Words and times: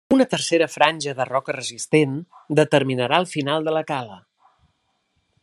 Una 0.15 0.25
tercera 0.29 0.67
franja, 0.75 1.13
de 1.19 1.27
roca 1.29 1.55
resistent, 1.57 2.15
determinarà 2.61 3.21
el 3.25 3.29
final 3.35 3.69
de 3.69 3.77
la 3.77 3.85
cala. 3.93 4.19